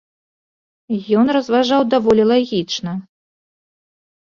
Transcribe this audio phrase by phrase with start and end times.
[1.23, 2.91] Ён разважаў даволі лагічна.